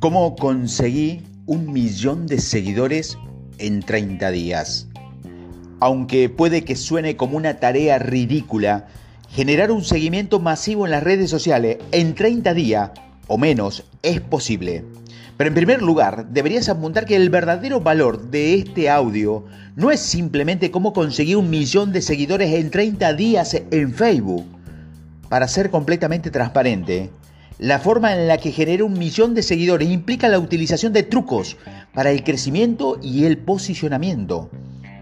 [0.00, 3.18] ¿Cómo conseguí un millón de seguidores
[3.58, 4.88] en 30 días?
[5.78, 8.86] Aunque puede que suene como una tarea ridícula,
[9.28, 12.92] generar un seguimiento masivo en las redes sociales en 30 días
[13.26, 14.86] o menos es posible.
[15.36, 19.44] Pero en primer lugar, deberías apuntar que el verdadero valor de este audio
[19.76, 24.46] no es simplemente cómo conseguir un millón de seguidores en 30 días en Facebook.
[25.28, 27.10] Para ser completamente transparente,
[27.60, 31.58] la forma en la que genera un millón de seguidores implica la utilización de trucos
[31.92, 34.48] para el crecimiento y el posicionamiento.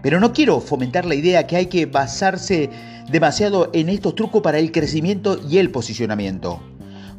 [0.03, 2.69] Pero no quiero fomentar la idea que hay que basarse
[3.09, 6.61] demasiado en estos trucos para el crecimiento y el posicionamiento.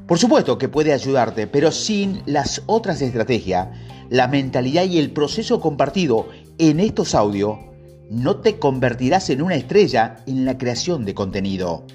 [0.06, 3.68] Por supuesto que puede ayudarte, pero sin las otras estrategias,
[4.10, 7.56] la mentalidad y el proceso compartido en estos audios,
[8.10, 11.86] no te convertirás en una estrella en la creación de contenido.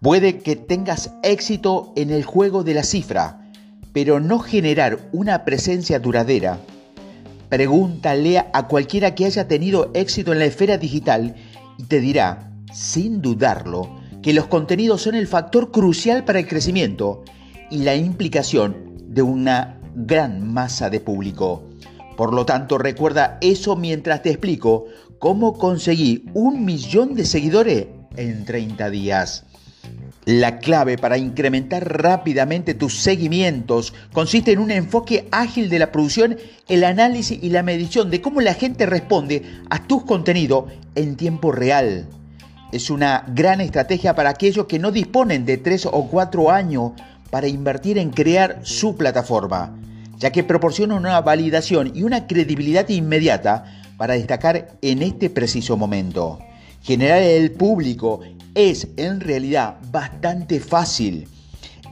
[0.00, 3.50] Puede que tengas éxito en el juego de la cifra,
[3.92, 6.60] pero no generar una presencia duradera.
[7.48, 11.34] Pregúntale a cualquiera que haya tenido éxito en la esfera digital
[11.78, 13.90] y te dirá, sin dudarlo,
[14.22, 17.24] que los contenidos son el factor crucial para el crecimiento
[17.68, 21.64] y la implicación de una gran masa de público.
[22.16, 24.84] Por lo tanto, recuerda eso mientras te explico
[25.18, 29.47] cómo conseguí un millón de seguidores en 30 días.
[30.28, 36.36] La clave para incrementar rápidamente tus seguimientos consiste en un enfoque ágil de la producción,
[36.68, 41.50] el análisis y la medición de cómo la gente responde a tus contenidos en tiempo
[41.50, 42.08] real.
[42.72, 46.92] Es una gran estrategia para aquellos que no disponen de tres o cuatro años
[47.30, 49.78] para invertir en crear su plataforma,
[50.18, 53.64] ya que proporciona una validación y una credibilidad inmediata
[53.96, 56.38] para destacar en este preciso momento.
[56.82, 58.20] Generar el público
[58.58, 61.28] es en realidad bastante fácil.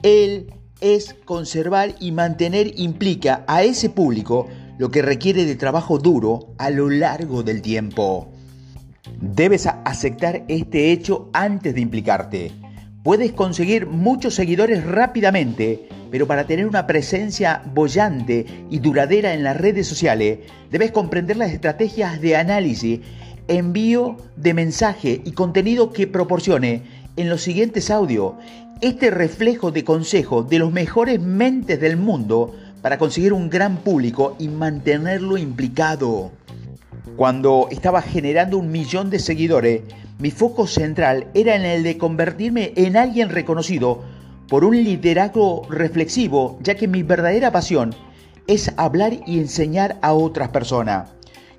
[0.03, 6.55] El es conservar y mantener implica a ese público lo que requiere de trabajo duro
[6.59, 8.33] a lo largo del tiempo.
[9.21, 12.51] Debes aceptar este hecho antes de implicarte.
[13.05, 19.57] Puedes conseguir muchos seguidores rápidamente, pero para tener una presencia bollante y duradera en las
[19.57, 20.41] redes sociales,
[20.73, 23.01] debes comprender las estrategias de análisis
[23.49, 26.83] envío de mensaje y contenido que proporcione
[27.17, 28.35] en los siguientes audios
[28.81, 34.37] este reflejo de consejo de los mejores mentes del mundo para conseguir un gran público
[34.39, 36.31] y mantenerlo implicado.
[37.17, 39.83] Cuando estaba generando un millón de seguidores,
[40.19, 44.03] mi foco central era en el de convertirme en alguien reconocido
[44.49, 47.95] por un liderazgo reflexivo, ya que mi verdadera pasión
[48.47, 51.16] es hablar y enseñar a otras personas.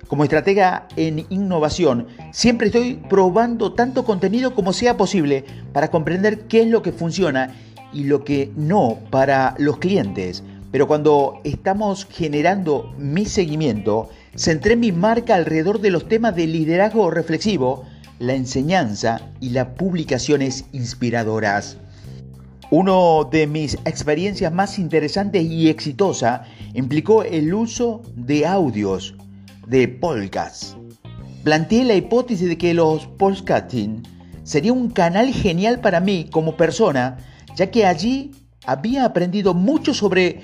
[0.08, 6.62] Como estratega en innovación, siempre estoy probando tanto contenido como sea posible para comprender qué
[6.62, 7.54] es lo que funciona
[7.92, 10.42] y lo que no para los clientes.
[10.72, 17.10] Pero cuando estamos generando mi seguimiento, centré mi marca alrededor de los temas de liderazgo
[17.10, 17.84] reflexivo,
[18.18, 21.76] la enseñanza y las publicaciones inspiradoras.
[22.70, 29.14] Una de mis experiencias más interesantes y exitosas implicó el uso de audios
[29.68, 30.76] de podcast.
[31.44, 34.02] Planteé la hipótesis de que los podcasting
[34.42, 37.18] sería un canal genial para mí como persona,
[37.54, 38.32] ya que allí
[38.64, 40.42] había aprendido mucho sobre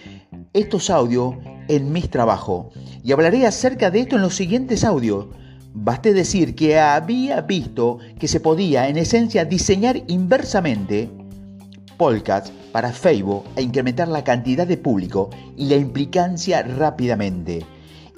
[0.53, 1.37] estos audios
[1.69, 2.67] en mis trabajos.
[3.03, 5.27] Y hablaré acerca de esto en los siguientes audios.
[5.73, 11.11] Baste decir que había visto que se podía en esencia diseñar inversamente
[11.97, 17.65] podcast para Facebook e incrementar la cantidad de público y la implicancia rápidamente.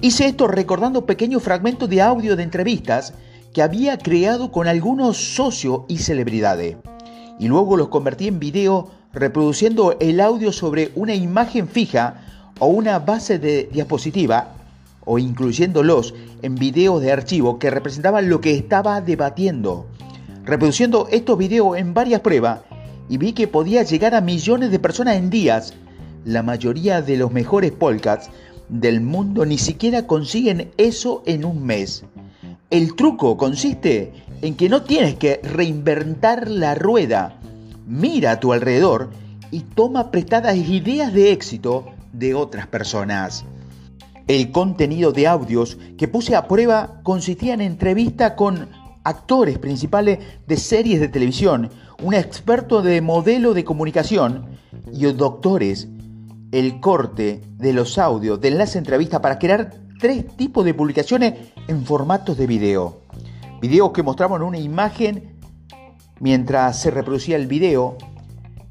[0.02, 3.14] Hice esto recordando pequeños fragmentos de audio de entrevistas
[3.54, 6.76] que había creado con algunos socios y celebridades.
[7.38, 12.20] Y luego los convertí en video reproduciendo el audio sobre una imagen fija
[12.58, 14.52] o una base de diapositiva
[15.06, 19.86] o incluyéndolos en videos de archivo que representaban lo que estaba debatiendo.
[20.44, 22.60] Reproduciendo estos videos en varias pruebas
[23.08, 25.72] y vi que podía llegar a millones de personas en días.
[26.26, 28.30] La mayoría de los mejores podcasts
[28.68, 32.04] del mundo ni siquiera consiguen eso en un mes.
[32.70, 37.38] El truco consiste en que no tienes que reinventar la rueda.
[37.86, 39.10] Mira a tu alrededor
[39.50, 43.44] y toma prestadas ideas de éxito de otras personas.
[44.26, 48.68] El contenido de audios que puse a prueba consistía en entrevista con
[49.04, 51.70] actores principales de series de televisión,
[52.02, 54.46] un experto de modelo de comunicación
[54.92, 55.88] y doctores
[56.52, 61.34] el corte de los audios de las entrevistas para crear tres tipos de publicaciones
[61.68, 63.02] en formatos de video.
[63.60, 65.38] Videos que mostraban una imagen
[66.20, 67.96] mientras se reproducía el video.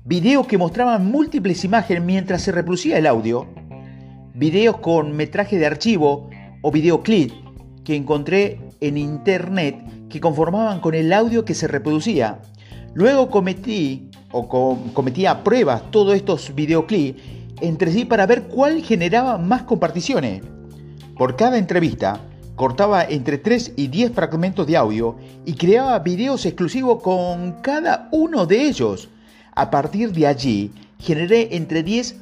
[0.03, 3.47] Videos que mostraban múltiples imágenes mientras se reproducía el audio.
[4.35, 6.29] videos con metraje de archivo
[6.61, 7.31] o videoclip
[7.83, 12.41] que encontré en internet que conformaban con el audio que se reproducía.
[12.93, 14.47] Luego cometí o
[14.93, 17.21] cometía pruebas todos estos videoclips
[17.61, 20.41] entre sí para ver cuál generaba más comparticiones.
[21.17, 22.19] Por cada entrevista,
[22.55, 25.15] cortaba entre 3 y 10 fragmentos de audio
[25.45, 29.09] y creaba videos exclusivos con cada uno de ellos.
[29.53, 32.15] A partir de allí, generé entre 10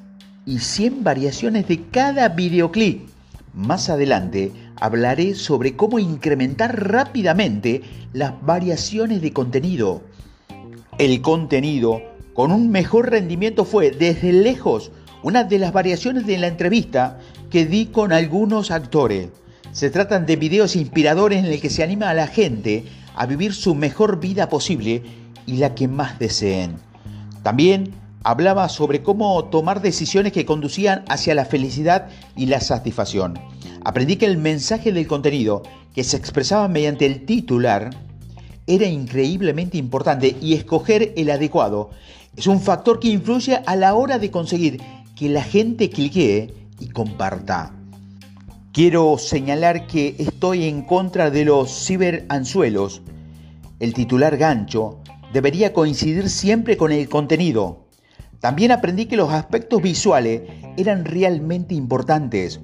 [0.46, 3.08] y 100 variaciones de cada videoclip.
[3.54, 7.82] Más adelante hablaré sobre cómo incrementar rápidamente
[8.12, 10.02] las variaciones de contenido.
[10.98, 12.02] El contenido
[12.34, 14.92] con un mejor rendimiento fue desde lejos
[15.24, 17.18] una de las variaciones de la entrevista
[17.50, 19.30] que di con algunos actores.
[19.72, 22.84] Se tratan de videos inspiradores en el que se anima a la gente
[23.16, 25.02] a vivir su mejor vida posible
[25.48, 26.76] y la que más deseen.
[27.42, 27.94] También
[28.24, 33.40] hablaba sobre cómo tomar decisiones que conducían hacia la felicidad y la satisfacción.
[33.84, 35.64] Aprendí que el mensaje del contenido
[35.96, 37.90] que se expresaba mediante el titular
[38.68, 41.90] era increíblemente importante y escoger el adecuado
[42.36, 44.82] es un factor que influye a la hora de conseguir
[45.16, 47.72] que la gente clique y comparta.
[48.72, 53.04] Quiero señalar que estoy en contra de los ciberanzuelos.
[53.80, 55.00] El titular gancho
[55.32, 57.86] debería coincidir siempre con el contenido.
[58.40, 60.42] También aprendí que los aspectos visuales
[60.78, 62.62] eran realmente importantes.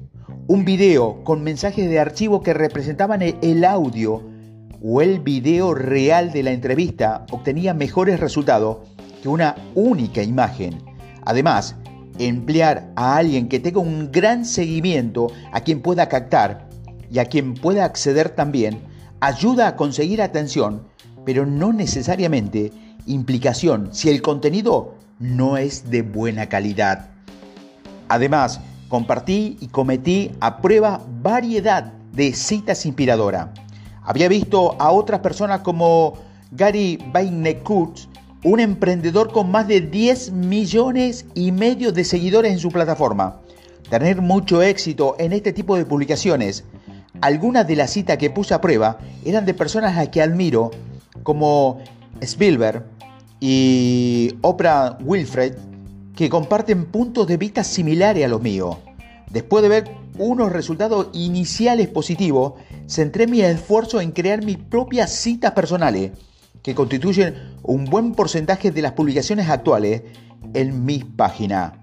[0.47, 4.23] Un video con mensajes de archivo que representaban el audio
[4.81, 8.77] o el video real de la entrevista obtenía mejores resultados
[9.21, 10.81] que una única imagen.
[11.25, 11.75] Además,
[12.19, 16.69] emplear a alguien que tenga un gran seguimiento, a quien pueda captar
[17.11, 18.81] y a quien pueda acceder también,
[19.21, 20.83] ayuda a conseguir atención,
[21.25, 22.71] pero no necesariamente
[23.07, 27.09] implicación si el contenido no es de buena calidad.
[28.09, 33.49] Además, compartí y cometí a prueba variedad de citas inspiradoras.
[34.03, 36.13] Había visto a otras personas como
[36.51, 37.95] Gary Vaynerchuk
[38.43, 43.41] un emprendedor con más de 10 millones y medio de seguidores en su plataforma.
[43.89, 46.63] Tener mucho éxito en este tipo de publicaciones.
[47.21, 50.71] Algunas de las citas que puse a prueba eran de personas a que admiro,
[51.23, 51.81] como
[52.21, 52.85] Spielberg
[53.41, 55.55] y Oprah Wilfred,
[56.15, 58.77] que comparten puntos de vista similares a los míos.
[59.31, 62.53] Después de ver unos resultados iniciales positivos,
[62.87, 66.11] centré mi esfuerzo en crear mis propias citas personales
[66.63, 70.03] que constituyen un buen porcentaje de las publicaciones actuales
[70.53, 71.79] en mi página.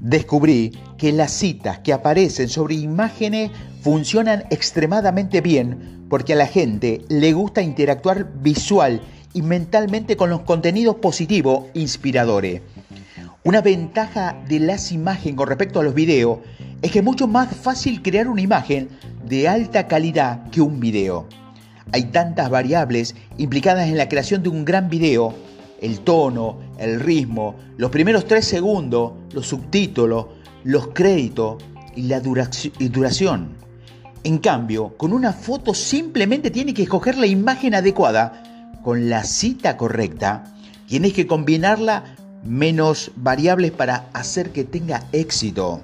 [0.00, 3.50] Descubrí que las citas que aparecen sobre imágenes
[3.80, 9.00] funcionan extremadamente bien porque a la gente le gusta interactuar visual
[9.32, 12.62] y mentalmente con los contenidos positivos inspiradores.
[13.44, 16.38] Una ventaja de las imágenes con respecto a los videos
[16.82, 18.88] es que es mucho más fácil crear una imagen
[19.24, 21.26] de alta calidad que un video.
[21.92, 25.34] Hay tantas variables implicadas en la creación de un gran video,
[25.80, 30.26] el tono, el ritmo, los primeros tres segundos, los subtítulos,
[30.64, 31.62] los créditos
[31.94, 33.56] y la duración.
[34.24, 39.76] En cambio, con una foto simplemente tienes que escoger la imagen adecuada con la cita
[39.76, 40.44] correcta.
[40.88, 45.82] Tienes que combinarla menos variables para hacer que tenga éxito.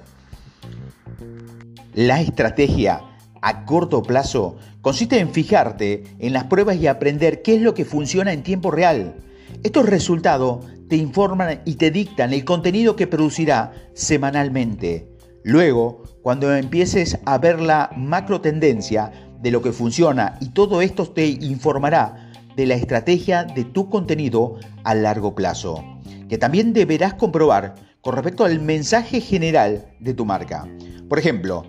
[1.93, 3.01] La estrategia
[3.43, 7.83] a corto plazo consiste en fijarte en las pruebas y aprender qué es lo que
[7.83, 9.15] funciona en tiempo real.
[9.63, 15.09] Estos resultados te informan y te dictan el contenido que producirá semanalmente.
[15.43, 21.05] Luego, cuando empieces a ver la macro tendencia de lo que funciona y todo esto
[21.05, 25.83] te informará de la estrategia de tu contenido a largo plazo,
[26.29, 30.65] que también deberás comprobar con respecto al mensaje general de tu marca.
[31.09, 31.65] Por ejemplo,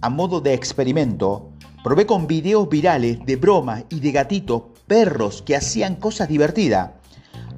[0.00, 1.50] a modo de experimento,
[1.82, 6.90] probé con videos virales de bromas y de gatitos, perros que hacían cosas divertidas.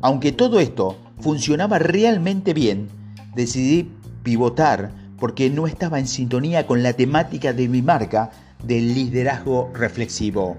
[0.00, 2.88] Aunque todo esto funcionaba realmente bien,
[3.35, 3.90] decidí
[4.23, 8.30] pivotar porque no estaba en sintonía con la temática de mi marca
[8.64, 10.56] del liderazgo reflexivo.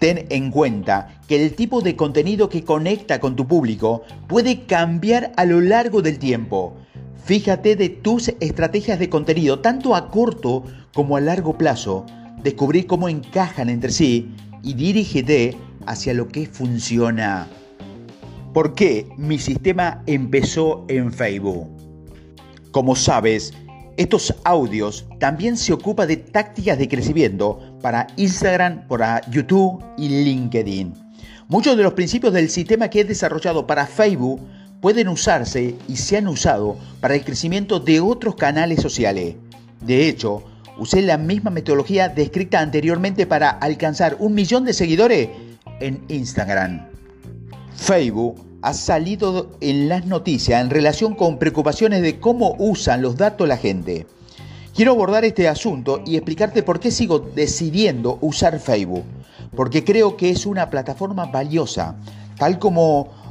[0.00, 5.32] Ten en cuenta que el tipo de contenido que conecta con tu público puede cambiar
[5.36, 6.76] a lo largo del tiempo.
[7.24, 10.62] Fíjate de tus estrategias de contenido, tanto a corto
[10.92, 12.04] como a largo plazo.
[12.42, 14.30] Descubrir cómo encajan entre sí
[14.62, 17.48] y dirígete hacia lo que funciona.
[18.52, 21.66] ¿Por qué mi sistema empezó en Facebook?
[22.70, 23.54] Como sabes,
[23.96, 30.92] estos audios también se ocupa de tácticas de crecimiento para Instagram, para YouTube y LinkedIn.
[31.48, 34.42] Muchos de los principios del sistema que he desarrollado para Facebook
[34.84, 39.34] pueden usarse y se han usado para el crecimiento de otros canales sociales.
[39.80, 40.44] De hecho,
[40.76, 45.30] usé la misma metodología descrita anteriormente para alcanzar un millón de seguidores
[45.80, 46.86] en Instagram.
[47.74, 53.48] Facebook ha salido en las noticias en relación con preocupaciones de cómo usan los datos
[53.48, 54.06] la gente.
[54.74, 59.04] Quiero abordar este asunto y explicarte por qué sigo decidiendo usar Facebook.
[59.56, 61.96] Porque creo que es una plataforma valiosa,
[62.36, 63.23] tal como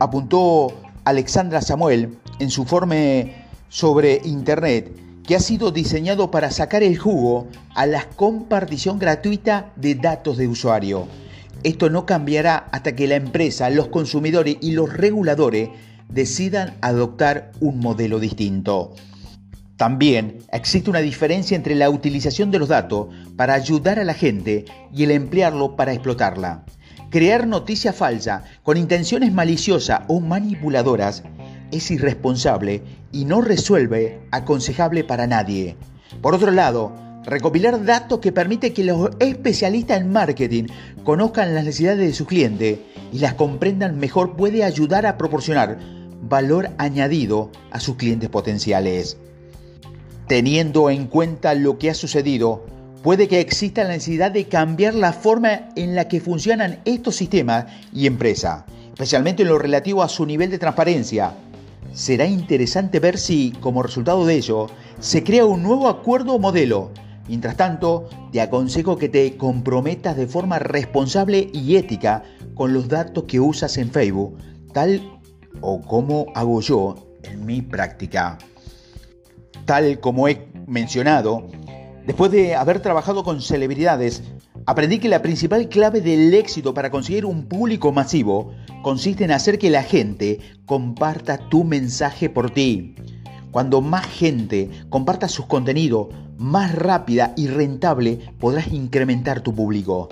[0.00, 0.72] apuntó
[1.04, 4.90] Alexandra Samuel en su informe sobre Internet,
[5.24, 10.48] que ha sido diseñado para sacar el jugo a la compartición gratuita de datos de
[10.48, 11.08] usuario.
[11.64, 15.70] Esto no cambiará hasta que la empresa, los consumidores y los reguladores
[16.08, 18.94] decidan adoptar un modelo distinto.
[19.76, 24.64] También existe una diferencia entre la utilización de los datos para ayudar a la gente
[24.94, 26.64] y el emplearlo para explotarla.
[27.16, 31.22] Crear noticia falsa con intenciones maliciosas o manipuladoras
[31.72, 35.78] es irresponsable y no resuelve aconsejable para nadie.
[36.20, 36.92] Por otro lado,
[37.24, 40.64] recopilar datos que permite que los especialistas en marketing
[41.04, 45.78] conozcan las necesidades de su cliente y las comprendan mejor puede ayudar a proporcionar
[46.20, 49.16] valor añadido a sus clientes potenciales.
[50.26, 52.66] Teniendo en cuenta lo que ha sucedido,
[53.02, 57.66] puede que exista la necesidad de cambiar la forma en la que funcionan estos sistemas
[57.92, 61.32] y empresas, especialmente en lo relativo a su nivel de transparencia.
[61.92, 64.66] Será interesante ver si, como resultado de ello,
[65.00, 66.90] se crea un nuevo acuerdo o modelo.
[67.28, 72.22] Mientras tanto, te aconsejo que te comprometas de forma responsable y ética
[72.54, 74.36] con los datos que usas en Facebook,
[74.72, 75.00] tal
[75.60, 78.38] o como hago yo en mi práctica.
[79.64, 81.48] Tal como he mencionado,
[82.06, 84.22] Después de haber trabajado con celebridades,
[84.64, 89.58] aprendí que la principal clave del éxito para conseguir un público masivo consiste en hacer
[89.58, 92.94] que la gente comparta tu mensaje por ti.
[93.50, 96.08] Cuando más gente comparta sus contenidos,
[96.38, 100.08] más rápida y rentable podrás incrementar tu público.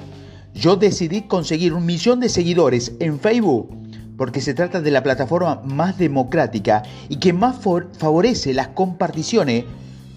[0.52, 3.68] Yo decidí conseguir un millón de seguidores en Facebook
[4.16, 7.56] porque se trata de la plataforma más democrática y que más
[7.98, 9.64] favorece las comparticiones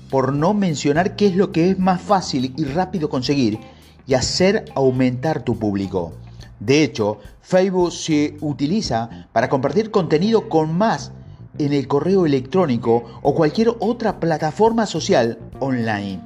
[0.09, 3.59] por no mencionar qué es lo que es más fácil y rápido conseguir
[4.05, 6.13] y hacer aumentar tu público.
[6.59, 11.11] De hecho, Facebook se utiliza para compartir contenido con más
[11.59, 16.21] en el correo electrónico o cualquier otra plataforma social online.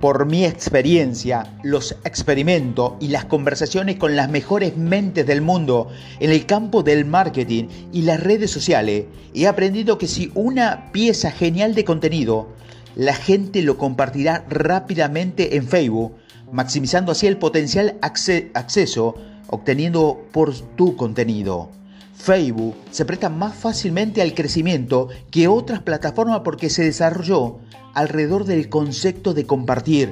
[0.00, 6.30] Por mi experiencia, los experimentos y las conversaciones con las mejores mentes del mundo en
[6.30, 11.76] el campo del marketing y las redes sociales, he aprendido que si una pieza genial
[11.76, 12.48] de contenido
[12.94, 16.14] la gente lo compartirá rápidamente en Facebook,
[16.50, 19.14] maximizando así el potencial acceso
[19.48, 21.70] obteniendo por tu contenido.
[22.14, 27.58] Facebook se presta más fácilmente al crecimiento que otras plataformas porque se desarrolló
[27.94, 30.10] alrededor del concepto de compartir.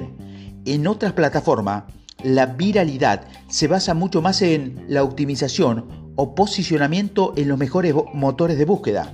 [0.65, 1.85] En otras plataformas,
[2.23, 8.57] la viralidad se basa mucho más en la optimización o posicionamiento en los mejores motores
[8.57, 9.13] de búsqueda.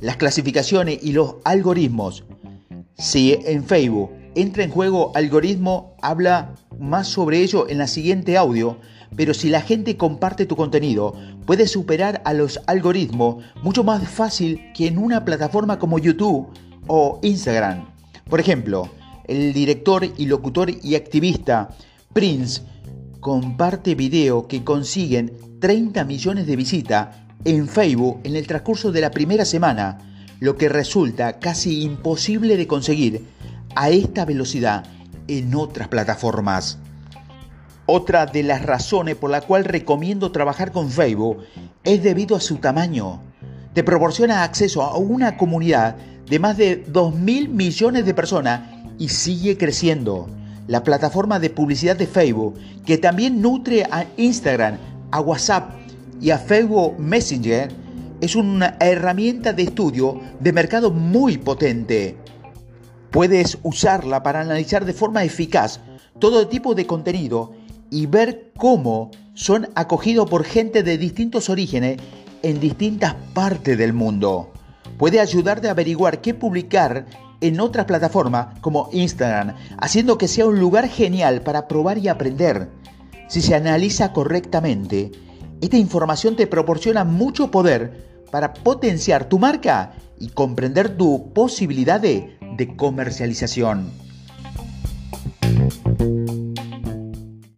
[0.00, 2.24] Las clasificaciones y los algoritmos
[2.98, 8.78] si en Facebook entra en juego algoritmo, habla más sobre ello en la siguiente audio,
[9.16, 11.14] pero si la gente comparte tu contenido,
[11.46, 16.48] puedes superar a los algoritmos mucho más fácil que en una plataforma como YouTube
[16.88, 17.88] o Instagram.
[18.28, 18.90] Por ejemplo,
[19.26, 21.68] el director y locutor y activista
[22.12, 22.62] Prince
[23.20, 29.10] comparte video que consiguen 30 millones de visitas en Facebook en el transcurso de la
[29.10, 30.07] primera semana
[30.40, 33.26] lo que resulta casi imposible de conseguir
[33.74, 34.84] a esta velocidad
[35.26, 36.78] en otras plataformas.
[37.86, 41.38] Otra de las razones por la cual recomiendo trabajar con Facebook
[41.84, 43.20] es debido a su tamaño.
[43.72, 45.96] Te proporciona acceso a una comunidad
[46.28, 48.60] de más de 2 mil millones de personas
[48.98, 50.28] y sigue creciendo.
[50.66, 54.76] La plataforma de publicidad de Facebook, que también nutre a Instagram,
[55.10, 55.70] a WhatsApp
[56.20, 57.72] y a Facebook Messenger,
[58.20, 62.16] es una herramienta de estudio de mercado muy potente.
[63.10, 65.80] Puedes usarla para analizar de forma eficaz
[66.18, 67.52] todo tipo de contenido
[67.90, 71.98] y ver cómo son acogidos por gente de distintos orígenes
[72.42, 74.50] en distintas partes del mundo.
[74.98, 77.06] Puede ayudarte a averiguar qué publicar
[77.40, 82.68] en otras plataformas como Instagram, haciendo que sea un lugar genial para probar y aprender.
[83.28, 85.12] Si se analiza correctamente,
[85.60, 92.36] esta información te proporciona mucho poder para potenciar tu marca y comprender tu posibilidad de,
[92.76, 93.90] comercialización.